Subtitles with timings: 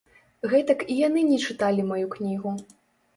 [0.53, 2.55] Гэтак і яны не чыталі маю кнігу.